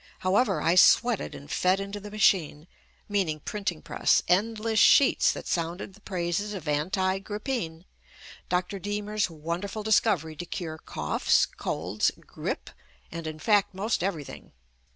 [0.21, 2.65] However, I sweated and fed into the machine
[3.07, 7.85] (meaning printing press) endless sheets that sounded the praises of "Anti Grippine,"
[8.49, 8.79] Dr.
[8.79, 12.71] Diemer's wonderful discovery to cure coughs, colds, grippe
[13.11, 14.53] and in fact most everything.